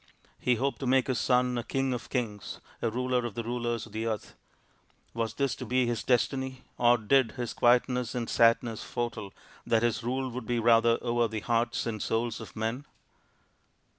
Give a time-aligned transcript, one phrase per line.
[0.39, 3.85] He hoped to make his son a king of kings, a ruler of the rulers
[3.85, 4.33] of the earth.
[5.13, 9.31] Was this to be his destiny, or did his quietness and sadness foretell
[9.63, 12.85] that his rule would be rather over the hearts and souls of men